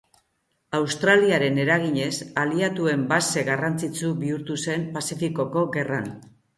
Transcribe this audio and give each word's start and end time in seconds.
Australiaren 0.77 1.59
eraginez, 1.65 2.09
aliatuen 2.45 3.05
base 3.13 3.47
garrantzitsu 3.53 4.13
bihurtu 4.27 4.61
zen 4.69 4.91
Pazifikoko 5.01 5.69
Gerran. 5.81 6.15